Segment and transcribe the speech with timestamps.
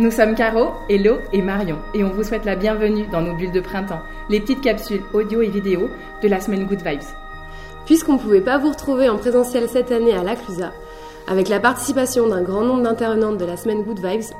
[0.00, 3.52] Nous sommes Caro, Hello et Marion et on vous souhaite la bienvenue dans nos bulles
[3.52, 5.90] de printemps, les petites capsules audio et vidéo
[6.22, 7.02] de la semaine Good Vibes.
[7.84, 10.72] Puisqu'on ne pouvait pas vous retrouver en présentiel cette année à la Clusa,
[11.28, 14.34] avec la participation d'un grand nombre d'intervenantes de la semaine Good Vibes,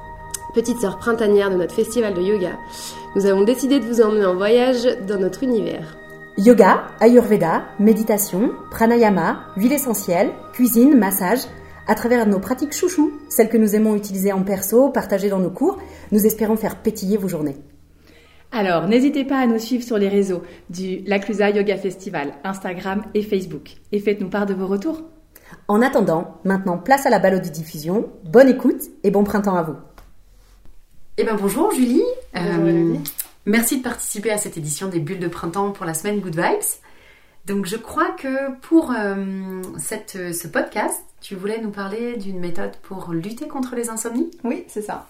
[0.55, 2.53] petite sœur printanière de notre festival de yoga,
[3.15, 5.95] nous avons décidé de vous emmener en voyage dans notre univers.
[6.39, 11.41] Yoga, Ayurveda, méditation, pranayama, huile essentielle, cuisine, massage,
[11.91, 15.51] à travers nos pratiques chouchou, celles que nous aimons utiliser en perso, partager dans nos
[15.51, 15.77] cours,
[16.13, 17.57] nous espérons faire pétiller vos journées.
[18.53, 23.23] Alors, n'hésitez pas à nous suivre sur les réseaux du L'Aclusa Yoga Festival, Instagram et
[23.23, 23.71] Facebook.
[23.91, 25.03] Et faites-nous part de vos retours.
[25.67, 28.09] En attendant, maintenant place à la diffusion.
[28.23, 29.77] Bonne écoute et bon printemps à vous.
[31.17, 32.05] Eh bien bonjour Julie.
[32.33, 33.01] Bonjour, Julie.
[33.47, 36.79] Merci de participer à cette édition des bulles de printemps pour la semaine Good Vibes.
[37.47, 42.77] Donc je crois que pour euh, cette, ce podcast, tu voulais nous parler d'une méthode
[42.83, 44.31] pour lutter contre les insomnies?
[44.45, 45.07] Oui, c'est ça.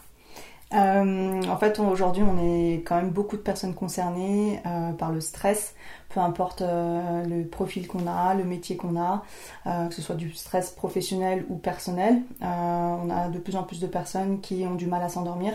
[0.73, 5.21] Euh, en fait, aujourd'hui, on est quand même beaucoup de personnes concernées euh, par le
[5.21, 5.75] stress,
[6.11, 9.25] peu importe euh, le profil qu'on a, le métier qu'on a,
[9.67, 12.23] euh, que ce soit du stress professionnel ou personnel.
[12.43, 15.55] Euh, on a de plus en plus de personnes qui ont du mal à s'endormir.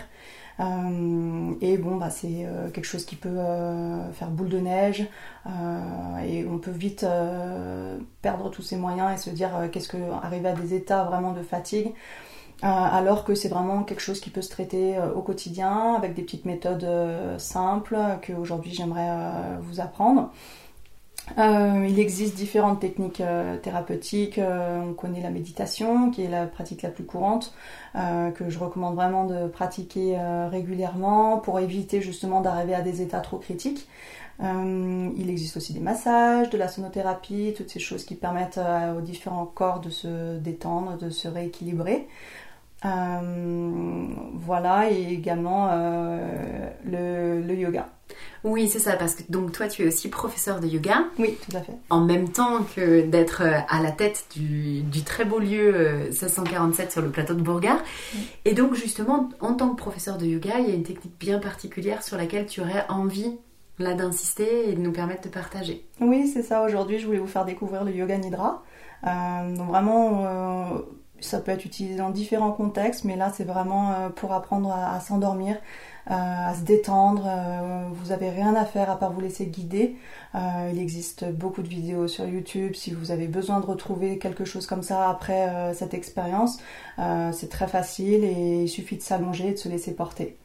[0.59, 5.05] Euh, et bon, bah, c'est euh, quelque chose qui peut euh, faire boule de neige
[6.25, 7.05] et on peut vite
[8.21, 11.43] perdre tous ses moyens et se dire qu'est-ce que arriver à des états vraiment de
[11.43, 11.93] fatigue.
[12.63, 16.45] Alors que c'est vraiment quelque chose qui peut se traiter au quotidien avec des petites
[16.45, 16.87] méthodes
[17.37, 20.31] simples que aujourd'hui j'aimerais vous apprendre.
[21.37, 24.37] Euh, il existe différentes techniques euh, thérapeutiques.
[24.37, 27.53] Euh, on connaît la méditation, qui est la pratique la plus courante,
[27.93, 30.17] que je recommande vraiment de pratiquer
[30.51, 33.87] régulièrement pour éviter justement d'arriver à des états trop critiques.
[34.41, 38.59] Il existe aussi des massages, de la sonothérapie, toutes ces choses qui permettent
[38.97, 42.09] aux différents corps de se détendre, de se rééquilibrer.
[42.83, 45.69] Voilà, et également
[46.85, 47.94] le, le yoga.
[48.43, 51.57] Oui, c'est ça, parce que donc toi tu es aussi professeur de yoga, Oui, tout
[51.57, 51.73] à fait.
[51.89, 56.03] en même temps que d'être euh, à la tête du, du très beau lieu euh,
[56.05, 57.79] 1647 sur le plateau de Bourgard.
[58.45, 61.39] Et donc justement, en tant que professeur de yoga, il y a une technique bien
[61.39, 63.35] particulière sur laquelle tu aurais envie
[63.79, 65.83] là d'insister et de nous permettre de partager.
[65.99, 66.63] Oui, c'est ça.
[66.63, 68.63] Aujourd'hui, je voulais vous faire découvrir le yoga nidra.
[69.05, 70.79] Euh, donc vraiment, euh,
[71.25, 74.99] ça peut être utilisé dans différents contextes, mais là, c'est vraiment euh, pour apprendre à,
[74.99, 75.55] s'endormir,
[76.09, 77.23] euh, à se détendre.
[77.27, 79.95] Euh, vous avez rien à faire à part vous laisser guider.
[80.71, 82.75] Il existe beaucoup de vidéos sur YouTube.
[82.75, 86.57] Si vous avez besoin de retrouver quelque chose comme ça après cette expérience,
[87.31, 90.37] c'est très facile et il suffit de s'allonger et de se laisser porter.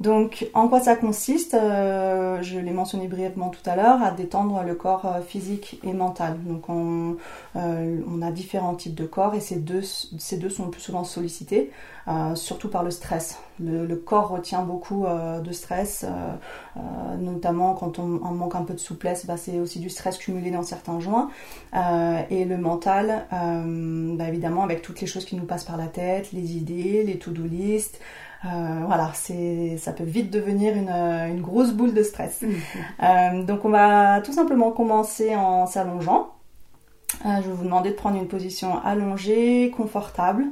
[0.00, 4.62] Donc, en quoi ça consiste Euh, Je l'ai mentionné brièvement tout à l'heure, à détendre
[4.62, 6.38] le corps euh, physique et mental.
[6.44, 7.16] Donc, on,
[7.56, 10.80] euh, on a différents types de corps et ces deux, ces deux sont le plus
[10.80, 11.72] souvent sollicités,
[12.34, 13.38] surtout par le stress.
[13.60, 16.06] Le, corps retient beaucoup de stress,
[17.18, 20.50] notamment quand on, on manque un peu de souplesse, bah, c'est aussi du stress cumulé
[20.50, 21.28] dans certains joints.
[22.30, 26.32] Et le mental, bah, évidemment, avec toutes les choses qui nous passent par la tête,
[26.32, 28.00] les idées, les to-do list.
[28.44, 32.44] Euh, voilà, c'est, ça peut vite devenir une, euh, une grosse boule de stress.
[33.02, 36.30] Euh, donc on va tout simplement commencer en s'allongeant.
[37.26, 40.44] Euh, je vais vous demander de prendre une position allongée, confortable.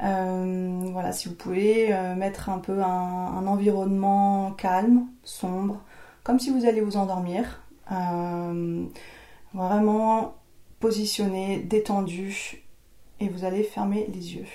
[0.00, 5.82] Voilà, si vous pouvez mettre un peu un, un environnement calme, sombre,
[6.22, 7.62] comme si vous allez vous endormir.
[9.52, 10.34] Vraiment
[10.78, 12.62] positionné, détendu,
[13.18, 14.46] et vous allez fermer les yeux.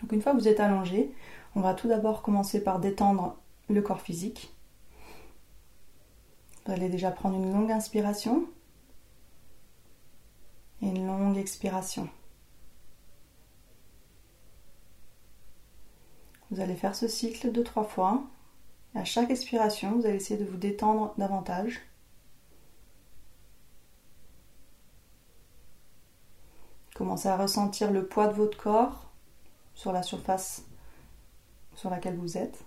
[0.00, 1.12] Donc une fois que vous êtes allongé,
[1.54, 3.36] on va tout d'abord commencer par détendre
[3.68, 4.54] le corps physique.
[6.64, 8.46] Vous allez déjà prendre une longue inspiration
[10.82, 12.08] et une longue expiration.
[16.50, 18.22] Vous allez faire ce cycle deux trois fois.
[18.94, 21.80] À chaque expiration, vous allez essayer de vous détendre davantage.
[26.94, 29.07] Commencez à ressentir le poids de votre corps
[29.78, 30.64] sur la surface
[31.76, 32.64] sur laquelle vous êtes.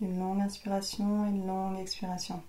[0.00, 2.42] Une longue inspiration et une longue expiration.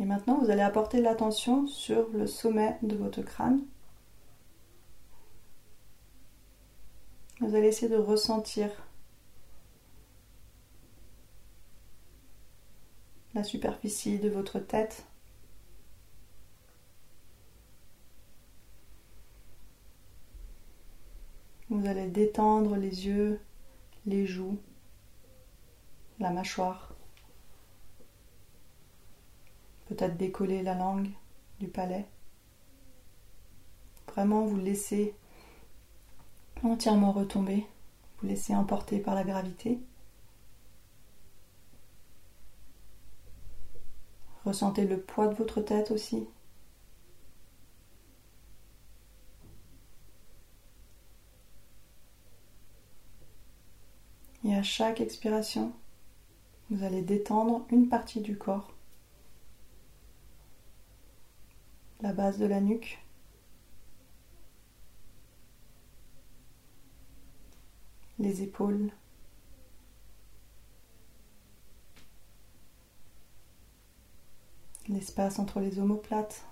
[0.00, 3.60] Et maintenant, vous allez apporter l'attention sur le sommet de votre crâne.
[7.40, 8.70] Vous allez essayer de ressentir
[13.36, 15.06] la superficie de votre tête.
[21.68, 23.38] Vous allez détendre les yeux,
[24.06, 24.58] les joues,
[26.18, 26.94] la mâchoire.
[29.86, 31.10] peut-être décoller la langue
[31.60, 32.06] du palais.
[34.08, 35.14] Vraiment vous laissez
[36.64, 37.64] entièrement retomber,
[38.18, 39.78] vous laissez emporter par la gravité.
[44.46, 46.24] Ressentez le poids de votre tête aussi.
[54.44, 55.72] Et à chaque expiration,
[56.70, 58.72] vous allez détendre une partie du corps.
[62.00, 63.00] La base de la nuque.
[68.20, 68.92] Les épaules.
[74.88, 76.46] L'espace entre les omoplates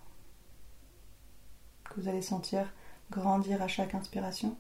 [1.85, 2.73] que vous allez sentir
[3.11, 4.57] grandir à chaque inspiration.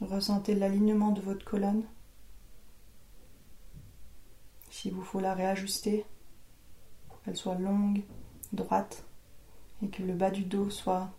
[0.00, 1.84] Ressentez l'alignement de votre colonne.
[4.70, 6.06] S'il vous faut la réajuster
[7.24, 8.02] qu'elle soit longue,
[8.52, 9.04] droite
[9.82, 11.10] et que le bas du dos soit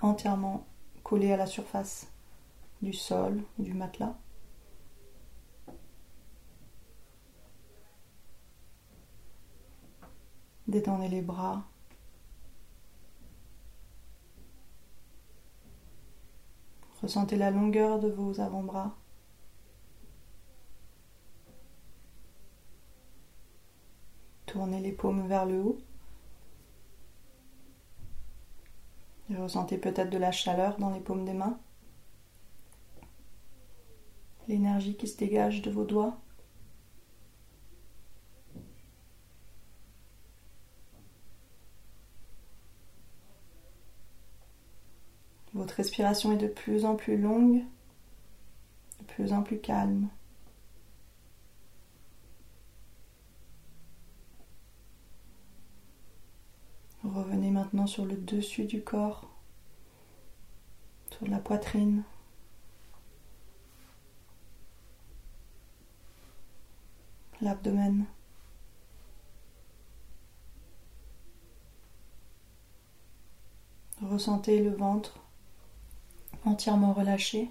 [0.00, 0.66] entièrement
[1.04, 2.08] collé à la surface
[2.82, 4.16] du sol ou du matelas.
[10.70, 11.64] Détendez les bras,
[17.02, 18.94] Ressentez la longueur de vos avant-bras.
[24.46, 25.78] Tournez les paumes vers le haut.
[29.30, 31.58] Et ressentez peut-être de la chaleur dans les paumes des mains.
[34.46, 36.18] L'énergie qui se dégage de vos doigts.
[45.54, 47.64] Votre respiration est de plus en plus longue,
[48.98, 50.10] de plus en plus calme.
[57.02, 59.30] Revenez maintenant sur le dessus du corps,
[61.12, 62.02] sur la poitrine.
[67.40, 68.04] L'abdomen.
[74.02, 75.20] Ressentez le ventre
[76.44, 77.50] entièrement relâché.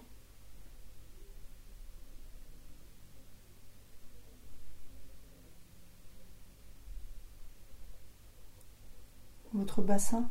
[9.54, 10.30] Votre bassin.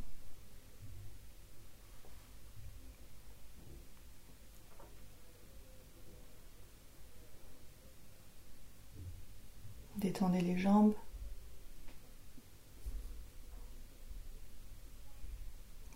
[9.96, 10.94] Détendez les jambes.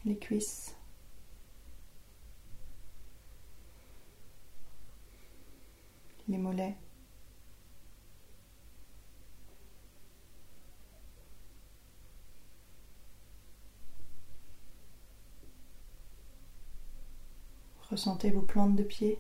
[0.05, 0.75] Les cuisses.
[6.29, 6.77] Les mollets.
[17.91, 19.19] Ressentez vos plantes de pied.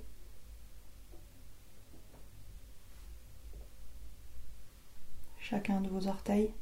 [5.38, 6.53] Chacun de vos orteils.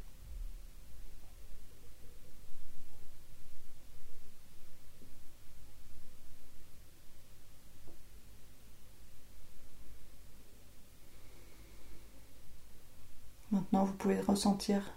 [13.73, 14.93] Maintenant, vous pouvez ressentir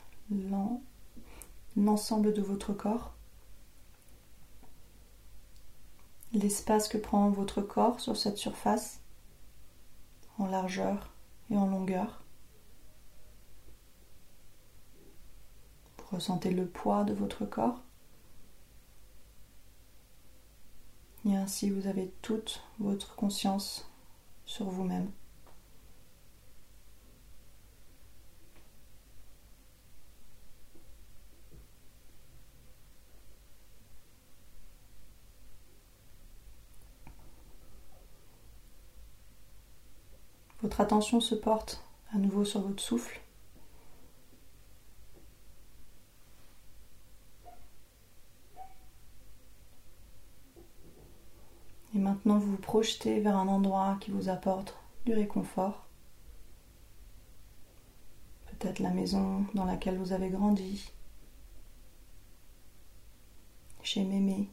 [1.75, 3.13] l'ensemble de votre corps,
[6.31, 8.99] l'espace que prend votre corps sur cette surface,
[10.39, 11.11] en largeur
[11.51, 12.23] et en longueur.
[15.97, 17.79] Vous ressentez le poids de votre corps.
[21.25, 23.87] Et ainsi, vous avez toute votre conscience
[24.45, 25.11] sur vous-même.
[40.73, 41.83] Votre attention se porte
[42.15, 43.21] à nouveau sur votre souffle.
[51.93, 54.75] Et maintenant, vous vous projetez vers un endroit qui vous apporte
[55.05, 55.85] du réconfort.
[58.47, 60.91] Peut-être la maison dans laquelle vous avez grandi,
[63.83, 64.49] chez Mémé,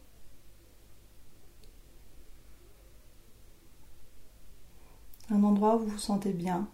[5.31, 6.69] un endroit où vous vous sentez bien.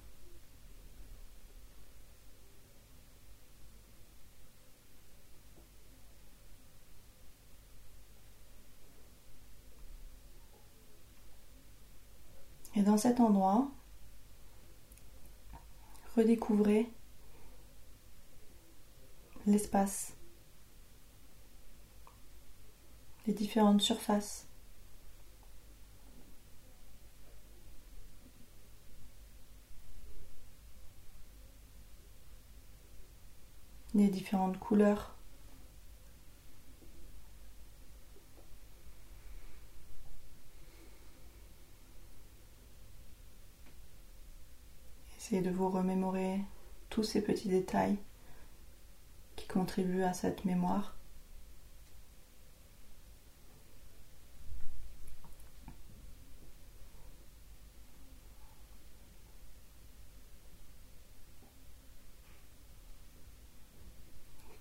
[12.75, 13.71] Et dans cet endroit,
[16.15, 16.91] redécouvrez
[19.47, 20.15] l'espace,
[23.27, 24.46] les différentes surfaces.
[33.97, 35.15] Les différentes couleurs.
[45.17, 46.41] Essayez de vous remémorer
[46.91, 47.97] tous ces petits détails
[49.35, 50.96] qui contribuent à cette mémoire.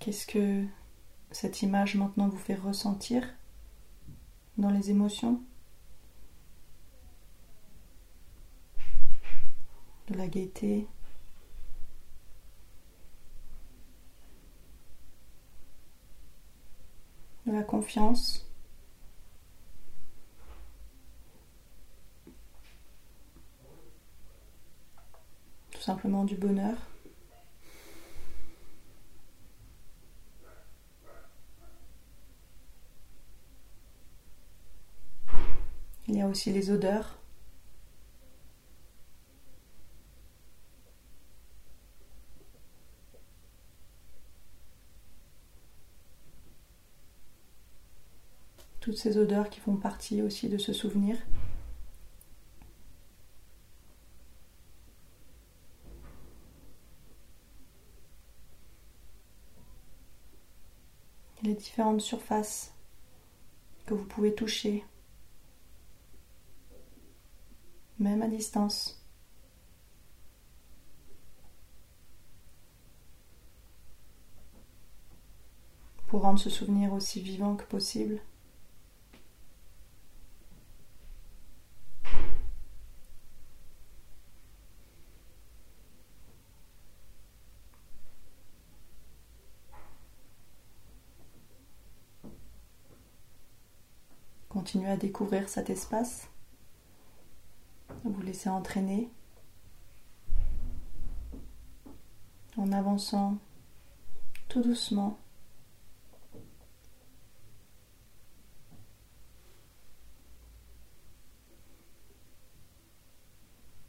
[0.05, 0.63] Qu'est-ce que
[1.31, 3.27] cette image maintenant vous fait ressentir
[4.55, 5.41] dans les émotions
[10.07, 10.88] De la gaieté,
[17.47, 18.47] de la confiance?
[25.71, 26.77] Tout simplement du bonheur?
[36.07, 37.18] Il y a les odeurs.
[48.82, 51.18] Toutes ces odeurs qui font partie aussi de ce souvenir.
[61.44, 62.74] les différentes surfaces
[63.86, 64.84] que vous pouvez toucher
[68.00, 69.02] même à distance.
[76.08, 78.22] Pour rendre ce souvenir aussi vivant que possible.
[94.50, 96.30] Continuez à découvrir cet espace
[98.09, 99.09] vous laissez entraîner
[102.57, 103.38] en avançant
[104.47, 105.19] tout doucement.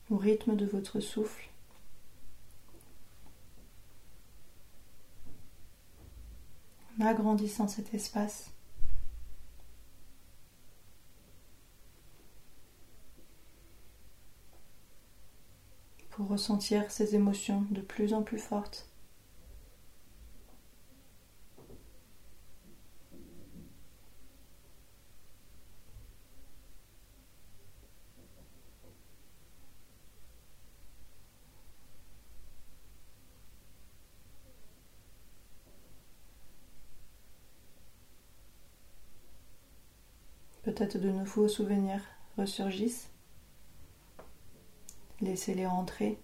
[0.09, 1.51] au rythme de votre souffle.
[7.01, 8.53] En agrandissant cet espace.
[16.16, 18.89] pour ressentir ces émotions de plus en plus fortes.
[40.63, 42.03] Peut-être de nouveaux souvenirs
[42.37, 43.09] ressurgissent.
[45.21, 46.19] Laissez-les rentrer.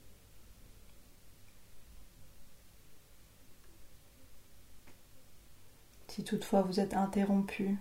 [6.09, 7.79] Si toutefois vous êtes interrompu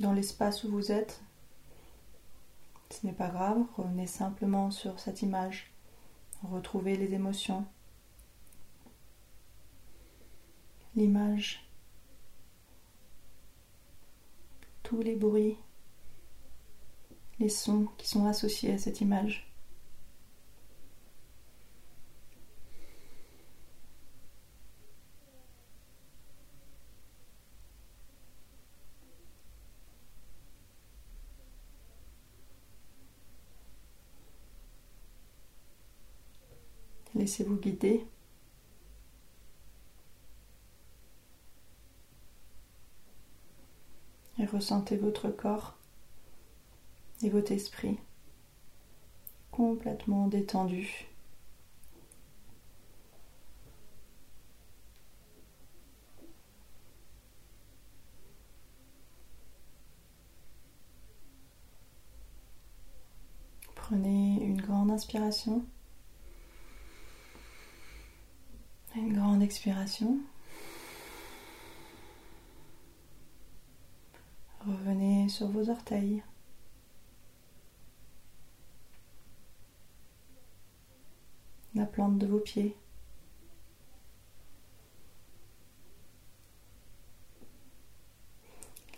[0.00, 1.22] dans l'espace où vous êtes,
[2.90, 5.72] ce n'est pas grave, revenez simplement sur cette image,
[6.42, 7.64] retrouvez les émotions,
[10.96, 11.64] l'image,
[14.82, 15.56] tous les bruits
[17.38, 19.46] les sons qui sont associés à cette image.
[37.14, 38.06] Laissez-vous guider.
[44.38, 45.78] Et ressentez votre corps
[47.22, 47.98] et votre esprit
[49.50, 51.06] complètement détendu.
[63.74, 65.64] Prenez une grande inspiration,
[68.96, 70.18] une grande expiration.
[74.66, 76.22] Revenez sur vos orteils.
[81.76, 82.74] La plante de vos pieds.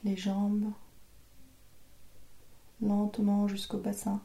[0.04, 0.72] Les jambes,
[2.80, 4.22] lentement jusqu'au bassin.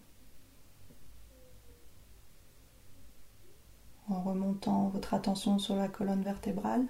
[4.08, 6.86] En remontant votre attention sur la colonne vertébrale.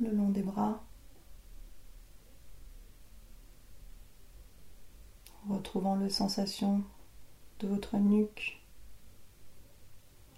[0.00, 0.82] Le long des bras.
[5.58, 6.84] Retrouvant les sensations
[7.58, 8.62] de votre nuque,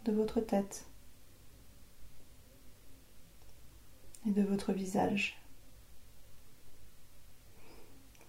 [0.07, 0.87] de votre tête
[4.27, 5.39] et de votre visage.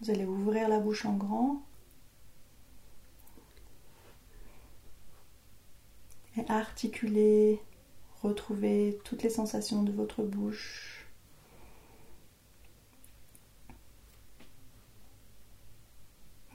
[0.01, 1.63] Vous allez ouvrir la bouche en grand
[6.35, 7.61] et articuler,
[8.21, 11.00] retrouver toutes les sensations de votre bouche.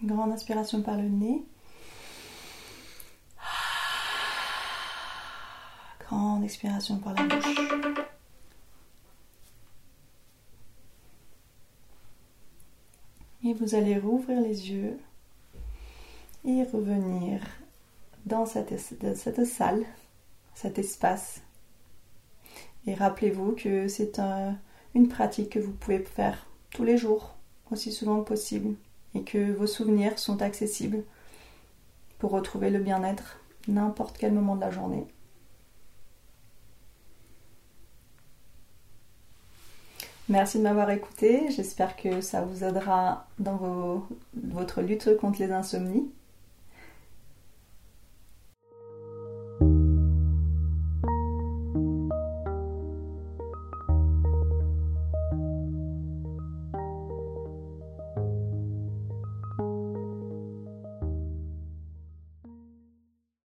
[0.07, 1.43] Grande inspiration par le nez.
[5.99, 7.59] Grande expiration par la bouche.
[13.43, 14.97] Et vous allez rouvrir les yeux
[16.45, 17.41] et revenir
[18.27, 19.85] dans cette, cette salle,
[20.55, 21.43] cet espace.
[22.87, 24.21] Et rappelez-vous que c'est
[24.95, 27.35] une pratique que vous pouvez faire tous les jours,
[27.73, 28.77] aussi souvent que possible
[29.17, 31.03] et que vos souvenirs sont accessibles
[32.19, 35.07] pour retrouver le bien-être n'importe quel moment de la journée.
[40.29, 46.11] Merci de m'avoir écouté, j'espère que ça vous aidera dans votre lutte contre les insomnies.